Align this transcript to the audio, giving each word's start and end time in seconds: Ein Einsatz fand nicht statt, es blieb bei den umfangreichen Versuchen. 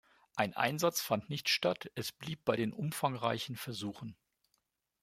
Ein 0.35 0.55
Einsatz 0.55 0.99
fand 0.99 1.29
nicht 1.29 1.47
statt, 1.47 1.91
es 1.93 2.11
blieb 2.11 2.43
bei 2.43 2.55
den 2.55 2.73
umfangreichen 2.73 3.55
Versuchen. 3.55 4.15